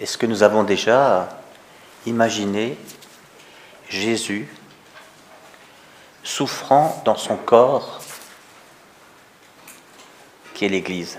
[0.00, 1.28] Est-ce que nous avons déjà
[2.06, 2.78] imaginé
[3.90, 4.48] Jésus
[6.22, 8.00] souffrant dans son corps
[10.54, 11.18] qui est l'Église.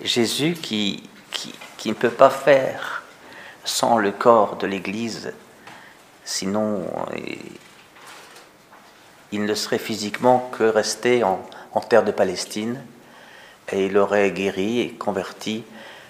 [0.00, 3.02] Jésus qui, qui, ne peut pas faire
[3.64, 5.32] sans le corps de l'Église,
[6.24, 6.84] sinon
[9.32, 12.84] il ne serait physiquement que resté en, en terre de Palestine
[13.72, 15.64] et il aurait guéri et converti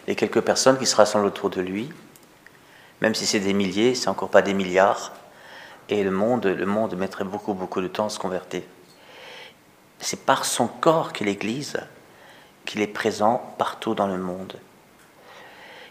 [0.06, 1.90] les quelques personnes qui se rassemblent autour de lui,
[3.00, 5.12] même si c'est des milliers, c'est encore pas des milliards,
[5.88, 8.62] et le monde, le monde mettrait beaucoup, beaucoup de temps à se convertir.
[9.98, 11.78] C'est par son corps que l'Église
[12.64, 14.58] qu'il est présent partout dans le monde.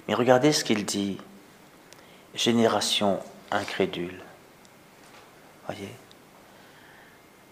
[0.07, 1.17] Mais regardez ce qu'il dit.
[2.35, 4.21] Génération incrédule.
[5.65, 5.89] Voyez?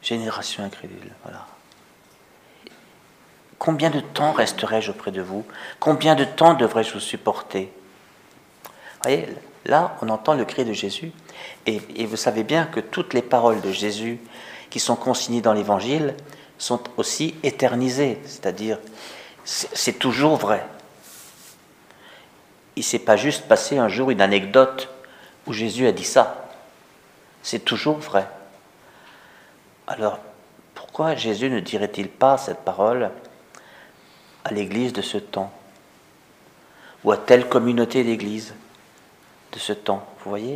[0.01, 1.47] Génération incrédule, voilà.
[3.63, 5.45] Combien de temps resterai-je auprès de vous?
[5.79, 7.71] Combien de temps devrais-je vous supporter?
[9.01, 9.25] Voyez,
[9.63, 11.13] là, on entend le cri de Jésus.
[11.65, 14.19] Et, et, vous savez bien que toutes les paroles de Jésus
[14.69, 16.13] qui sont consignées dans l'Évangile
[16.57, 18.19] sont aussi éternisées.
[18.25, 18.79] C'est-à-dire,
[19.45, 20.65] c'est toujours vrai.
[22.75, 24.89] Il ne s'est pas juste passé un jour une anecdote
[25.47, 26.49] où Jésus a dit ça.
[27.41, 28.27] C'est toujours vrai.
[29.87, 30.19] Alors,
[30.75, 33.09] pourquoi Jésus ne dirait-il pas cette parole?
[34.43, 35.51] À l'Église de ce temps,
[37.03, 38.53] ou à telle communauté d'Église
[39.51, 40.07] de ce temps.
[40.23, 40.55] Vous voyez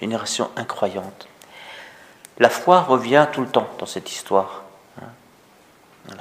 [0.00, 1.28] Une génération incroyante.
[2.38, 4.64] La foi revient tout le temps dans cette histoire.
[5.00, 6.16] Hein.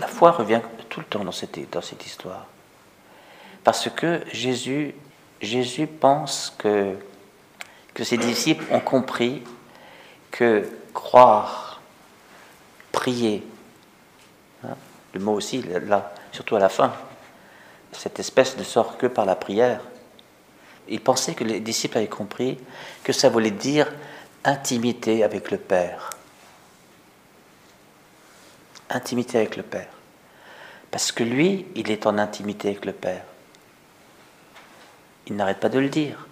[0.00, 2.46] La foi revient tout le temps dans cette, dans cette histoire.
[3.62, 4.94] Parce que Jésus,
[5.40, 6.96] Jésus pense que,
[7.94, 9.42] que ses disciples ont compris
[10.30, 11.80] que croire,
[12.92, 13.44] prier,
[15.12, 16.92] le mot aussi, là, surtout à la fin.
[17.92, 19.80] Cette espèce ne sort que par la prière.
[20.88, 22.58] Il pensait que les disciples avaient compris
[23.02, 23.90] que ça voulait dire
[24.44, 26.10] intimité avec le Père.
[28.90, 29.88] Intimité avec le Père.
[30.90, 33.24] Parce que lui, il est en intimité avec le Père.
[35.26, 36.26] Il n'arrête pas de le dire.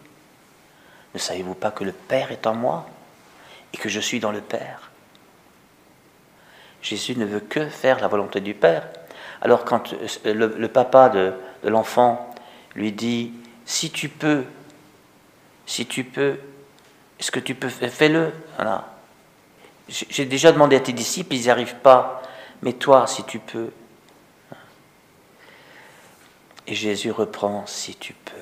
[1.14, 2.86] Ne savez-vous pas que le Père est en moi
[3.72, 4.91] et que je suis dans le Père?
[6.82, 8.88] Jésus ne veut que faire la volonté du Père.
[9.40, 11.32] Alors quand euh, le, papa de,
[11.64, 12.34] l'enfant
[12.74, 13.32] lui dit,
[13.64, 14.44] si tu peux,
[15.64, 16.38] si tu peux,
[17.18, 18.32] est-ce que tu peux, fais-le?
[18.56, 18.88] Voilà.
[19.88, 22.22] J'ai déjà demandé à tes disciples, ils n'y arrivent pas,
[22.62, 23.70] mais toi, si tu peux.
[26.66, 28.32] Et Jésus reprend, si tu peux.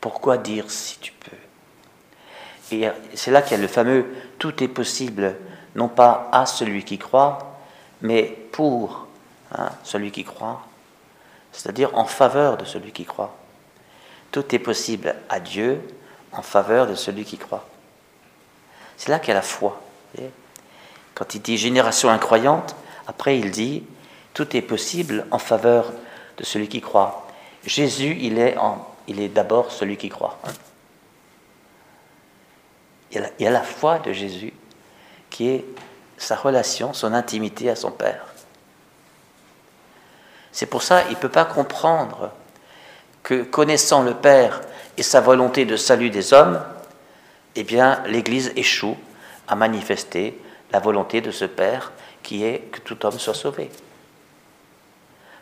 [0.00, 1.36] Pourquoi dire si tu peux?
[2.72, 4.06] Et c'est là qu'il y a le fameux
[4.38, 5.36] tout est possible
[5.74, 7.56] non pas à celui qui croit,
[8.00, 9.06] mais pour
[9.52, 10.62] hein, celui qui croit,
[11.52, 13.34] c'est-à-dire en faveur de celui qui croit.
[14.30, 15.80] Tout est possible à Dieu
[16.32, 17.66] en faveur de celui qui croit.
[18.96, 19.80] C'est là qu'est la foi.
[21.14, 22.74] Quand il dit génération incroyante,
[23.06, 23.84] après il dit
[24.32, 25.92] tout est possible en faveur
[26.36, 27.28] de celui qui croit.
[27.64, 28.56] Jésus, il est,
[29.06, 30.38] il est d'abord celui qui croit.
[33.12, 34.52] Il y a la foi de Jésus
[35.34, 35.64] qui est
[36.16, 38.24] sa relation, son intimité à son Père.
[40.52, 42.30] C'est pour ça qu'il ne peut pas comprendre
[43.24, 44.60] que connaissant le Père
[44.96, 46.62] et sa volonté de salut des hommes,
[47.56, 48.96] eh bien l'Église échoue
[49.48, 50.40] à manifester
[50.70, 51.90] la volonté de ce Père
[52.22, 53.72] qui est que tout homme soit sauvé.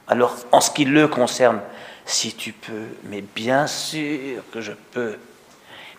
[0.09, 1.61] Alors, en ce qui le concerne,
[2.07, 5.19] si tu peux, mais bien sûr que je peux,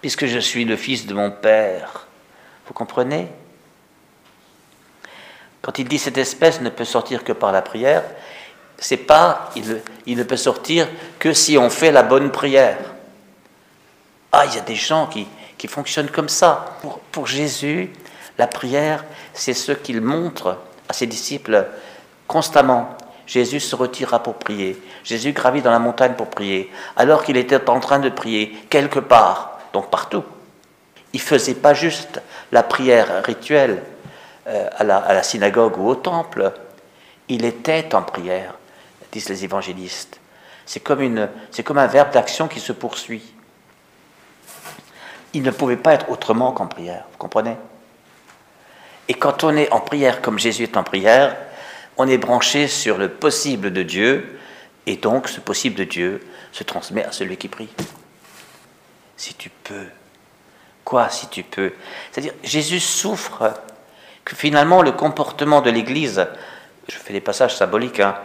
[0.01, 2.07] puisque je suis le fils de mon Père.
[2.65, 3.29] Vous comprenez?
[5.63, 8.03] Quand il dit cette espèce ne peut sortir que par la prière,
[8.77, 10.87] c'est pas il, ne peut sortir
[11.17, 12.77] que si on fait la bonne prière.
[14.33, 15.25] Ah, il y a des gens qui,
[15.57, 16.77] qui fonctionnent comme ça.
[16.81, 17.89] Pour, pour Jésus,
[18.37, 20.57] la prière, c'est ce qu'il montre
[20.89, 21.65] à ses disciples
[22.27, 22.97] constamment.
[23.25, 24.77] Jésus se retira pour prier.
[25.05, 28.99] Jésus gravit dans la montagne pour prier, alors qu'il était en train de prier quelque
[28.99, 30.25] part, donc partout.
[31.13, 32.21] Il faisait pas juste
[32.51, 33.81] la prière rituelle,
[34.47, 36.51] euh, à, la, synagogue ou au temple,
[37.29, 38.55] il était en prière,
[39.11, 40.19] disent les évangélistes.
[40.65, 43.23] C'est comme, c'est comme un verbe d'action qui se poursuit.
[45.33, 47.55] Il ne pouvait pas être autrement qu'en prière, vous comprenez?
[49.07, 51.35] Et quand on est en prière comme Jésus est en prière,
[51.97, 54.39] on est branché sur le possible de Dieu,
[54.85, 57.69] et donc ce possible de Dieu se transmet à celui qui prie.
[59.15, 59.87] Si tu peux.
[60.83, 61.71] Quoi si tu peux?
[62.11, 63.53] C'est-à-dire, Jésus souffre
[64.25, 66.27] que finalement le comportement de l'Église
[66.87, 67.99] Je fais des passages symboliques.
[67.99, 68.15] Hein.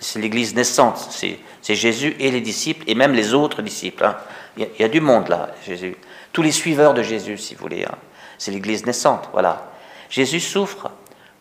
[0.00, 1.08] C'est l'Église naissante.
[1.10, 4.04] C'est Jésus et les disciples, et même les autres disciples.
[4.04, 4.16] Hein.
[4.56, 5.96] Il, y a, du monde là, Jésus.
[6.32, 7.84] Tous les suiveurs de Jésus, si vous voulez.
[7.84, 7.96] Hein.
[8.38, 9.28] C'est l'Église naissante.
[9.32, 9.70] Voilà.
[10.10, 10.90] Jésus souffre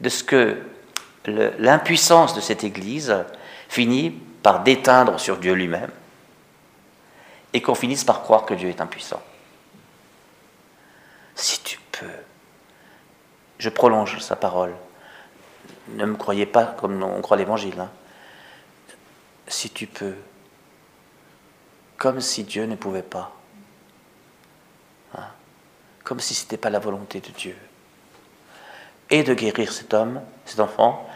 [0.02, 0.58] de ce que
[1.26, 3.16] l'impuissance de cette Église
[3.70, 4.12] finit
[4.42, 5.92] par déteindre sur Dieu lui-même
[7.54, 9.22] et qu'on finisse par croire que Dieu est impuissant.
[11.36, 12.08] Si tu peux,
[13.58, 14.74] je prolonge sa parole.
[15.90, 17.80] Ne me croyez pas comme on croit l'Évangile.
[17.80, 17.90] Hein.
[19.48, 20.16] Si tu peux,
[21.98, 23.32] comme si Dieu ne pouvait pas,
[25.16, 25.26] hein.
[26.04, 27.56] comme si ce n'était pas la volonté de Dieu,
[29.10, 31.08] et de guérir cet homme, cet enfant,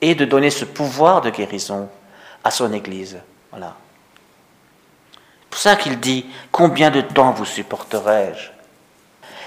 [0.00, 1.88] et de donner ce pouvoir de guérison
[2.44, 3.18] à son Église.
[3.50, 3.76] Voilà.
[5.12, 8.59] C'est pour ça qu'il dit Combien de temps vous supporterai-je?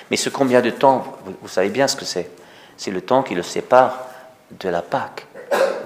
[0.09, 1.03] Mais ce combien de temps,
[1.41, 2.29] vous, savez bien ce que c'est.
[2.77, 4.05] C'est le temps qui le sépare
[4.51, 5.27] de la Pâque,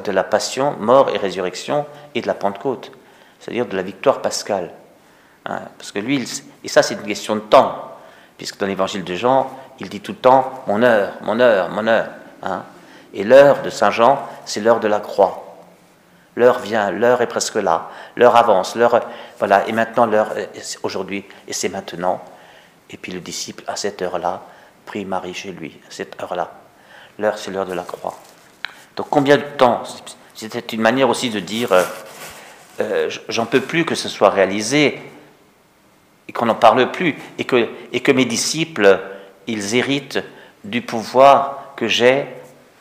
[0.04, 1.86] de la passion, mort et résurrection,
[2.16, 2.92] et de la Pentecôte,
[3.40, 4.72] c'est-à-dire de la victoire pascale.
[5.46, 6.28] Hein, parce que lui,
[6.64, 7.92] et ça c'est une question de temps,
[8.38, 9.50] puisque dans l'évangile de Jean,
[9.80, 12.10] il dit tout le temps Mon heure, mon heure, mon heure.
[12.44, 12.64] Hein.
[13.14, 15.44] Et l'heure de Saint Jean, c'est l'heure de la croix.
[16.36, 19.02] L'heure vient, l'heure est presque là, l'heure avance, l'heure,
[19.40, 20.34] voilà, et maintenant l'heure,
[20.84, 22.22] aujourd'hui, et c'est maintenant.
[22.90, 24.44] Et puis le disciple, à cette heure-là,
[24.86, 26.52] prie Marie chez lui, à cette heure-là.
[27.20, 28.18] L'heure, c'est l'heure de la croix.
[28.96, 29.84] Donc combien de temps
[30.34, 31.84] C'était une manière aussi de dire, euh,
[32.80, 35.02] euh, j'en peux plus que ce soit réalisé,
[36.28, 39.00] et qu'on n'en parle plus, et que, et que mes disciples,
[39.48, 40.20] ils héritent
[40.64, 42.26] du pouvoir que j'ai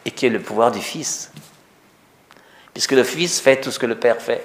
[0.04, 1.32] et qui est le pouvoir du Fils.
[2.72, 4.44] Puisque le Fils fait tout ce que le Père fait.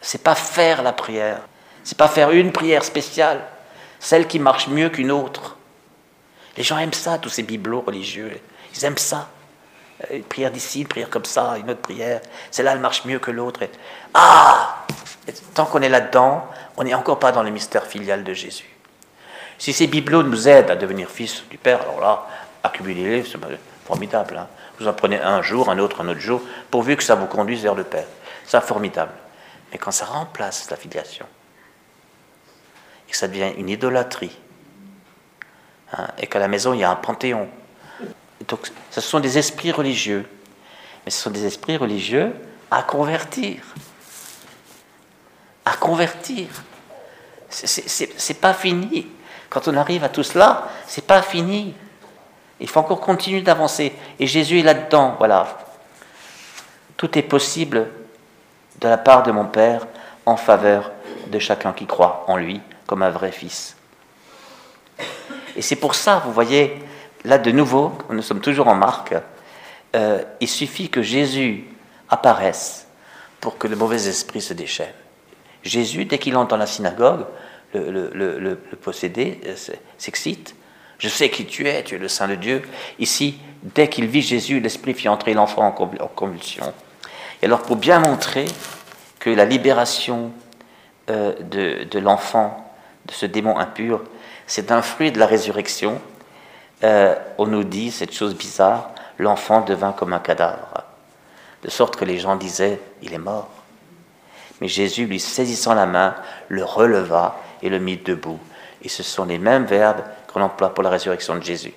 [0.00, 1.40] C'est pas faire la prière,
[1.84, 3.40] c'est pas faire une prière spéciale,
[4.02, 5.56] celle qui marche mieux qu'une autre.
[6.56, 8.38] Les gens aiment ça, tous ces bibelots religieux,
[8.74, 9.28] ils aiment ça.
[10.10, 12.20] Euh, une prière d'ici, une prière comme ça, une autre prière,
[12.50, 13.60] celle-là elle marche mieux que l'autre.
[14.12, 14.84] Ah
[15.54, 16.44] Tant qu'on est là-dedans,
[16.76, 18.68] on n'est encore pas dans le mystère filial de Jésus.
[19.56, 22.26] Si ces bibelots nous aident à devenir fils du Père, alors là,
[22.64, 23.38] accumulez-les, c'est
[23.86, 24.36] formidable.
[24.36, 24.48] Hein.
[24.80, 27.62] vous en prenez un jour, un autre, un autre jour, pourvu que ça vous conduise
[27.62, 28.06] vers le Père.
[28.44, 29.12] C'est formidable.
[29.70, 31.26] Mais quand ça remplace la filiation,
[33.12, 34.36] que ça devient une idolâtrie,
[35.92, 37.48] hein, et qu'à la maison il y a un panthéon,
[38.48, 40.28] donc ce sont des esprits religieux,
[41.04, 42.32] mais ce sont des esprits religieux
[42.70, 43.62] à convertir.
[45.64, 46.48] À convertir.
[47.48, 49.06] C'est pas fini.
[49.48, 51.74] Quand on arrive à tout cela, c'est pas fini.
[52.58, 53.92] Il faut encore continuer d'avancer.
[54.18, 55.58] Et Jésus est là-dedans, voilà.
[56.96, 57.88] Tout est possible
[58.80, 59.86] de la part de mon Père
[60.24, 60.90] en faveur
[61.26, 62.60] de chacun qui croit en lui
[62.92, 63.74] comme un vrai fils.
[65.56, 66.74] Et c'est pour ça, vous voyez,
[67.24, 69.14] là de nouveau, nous sommes toujours en marque,
[69.96, 71.64] euh, il suffit que Jésus
[72.10, 72.86] apparaisse
[73.40, 74.92] pour que le mauvais esprit se déchaîne.
[75.62, 77.24] Jésus, dès qu'il entre dans la synagogue,
[77.72, 79.56] le, possédé euh,
[79.96, 80.54] s'excite,
[80.98, 82.60] je sais qui tu es, tu es le Saint de Dieu.
[82.98, 86.74] Ici, dès qu'il vit Jésus, l'Esprit fit entrer l'enfant en convulsion.
[87.40, 88.44] Et alors, pour bien montrer
[89.18, 90.30] que la libération
[91.10, 91.32] euh,
[91.90, 92.61] de, l'enfant,
[93.06, 94.02] de ce démon impur,
[94.46, 96.00] c'est un fruit de la résurrection,
[96.84, 100.84] euh, on nous dit cette chose bizarre, l'enfant devint comme un cadavre,
[101.62, 103.50] de sorte que les gens disaient, il est mort.
[104.60, 106.14] Mais Jésus, lui saisissant la main,
[106.48, 108.38] le releva et le mit debout.
[108.82, 111.74] Et ce sont les mêmes verbes qu'on emploie pour la résurrection de Jésus.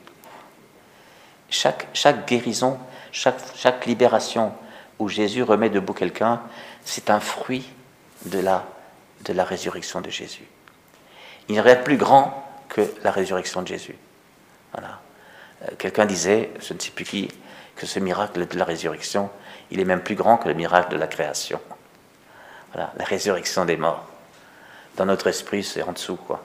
[1.49, 1.87] Chaque,
[2.27, 2.79] guérison,
[3.11, 4.51] chaque, libération
[4.97, 6.41] où Jésus remet debout quelqu'un,
[6.83, 7.67] c'est un fruit
[8.25, 10.47] de la résurrection de Jésus.
[11.47, 13.95] Il n'y aurait plus grand que la résurrection de Jésus.
[14.73, 14.99] Voilà.
[15.63, 17.29] Euh, quelqu'un disait, je ne sais plus qui,
[17.75, 19.29] que ce miracle de la résurrection,
[19.71, 21.59] il est même plus grand que le miracle de la création.
[22.73, 24.05] Voilà, la résurrection des morts.
[24.97, 26.43] Dans notre esprit, c'est en dessous, quoi.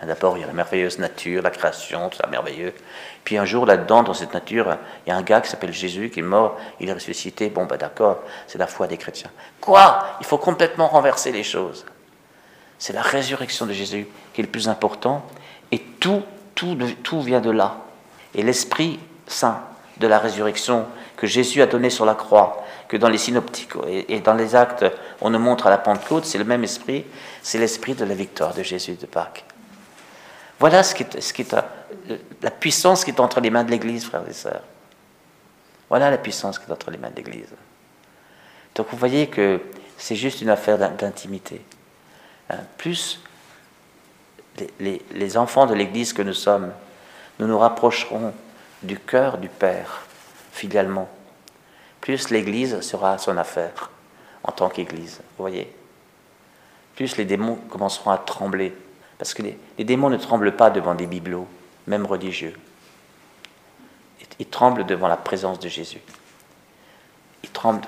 [0.00, 2.74] Hein, d'abord, il y a la merveilleuse nature, la création, tout ça merveilleux.
[3.24, 4.76] Puis un jour, là-dedans, dans cette nature,
[5.06, 7.48] il y a un gars qui s'appelle Jésus, qui est mort, il est ressuscité.
[7.50, 9.30] Bon, ben d'accord, c'est la foi des chrétiens.
[9.60, 10.16] Quoi?
[10.20, 11.84] Il faut complètement renverser les choses.
[12.82, 15.24] C'est la résurrection de Jésus qui est le plus important.
[15.70, 16.24] Et tout,
[16.56, 17.76] tout, tout vient de là.
[18.34, 18.98] Et l'Esprit
[19.28, 19.62] Saint
[19.98, 20.86] de la résurrection
[21.16, 24.84] que Jésus a donné sur la croix, que dans les synoptiques et dans les actes,
[25.20, 27.04] on nous montre à la Pentecôte, c'est le même esprit,
[27.40, 29.44] c'est l'esprit de la victoire de Jésus de Pâques.
[30.58, 31.54] Voilà ce qui est, ce qui est
[32.42, 34.64] la puissance qui est entre les mains de l'Église, frères et sœurs.
[35.88, 37.54] Voilà la puissance qui est entre les mains de l'Église.
[38.74, 39.60] Donc vous voyez que
[39.96, 41.60] c'est juste une affaire d'intimité.
[42.52, 43.20] Hein, plus
[44.78, 46.72] les, enfants de l'Église que nous sommes,
[47.38, 48.34] nous nous rapprocherons
[48.82, 50.02] du cœur du Père,
[50.52, 51.08] filialement.
[52.00, 53.90] plus l'Église sera son affaire
[54.44, 55.20] en tant qu'Église.
[55.38, 55.72] Vous voyez
[56.94, 58.74] Plus les démons commenceront à trembler.
[59.18, 61.46] Parce que les, démons ne tremblent pas devant des bibelots,
[61.86, 62.58] même religieux.
[64.38, 66.00] Ils, tremblent devant la présence de Jésus.
[67.44, 67.80] Ils tremblent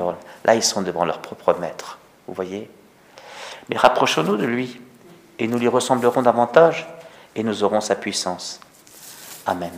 [0.45, 1.99] Là, ils sont devant leur propre maître.
[2.29, 2.71] Vous voyez
[3.69, 4.81] Mais rapprochons-nous de lui
[5.39, 6.87] et nous lui ressemblerons davantage
[7.35, 8.61] et nous aurons sa puissance.
[9.47, 9.73] Amen.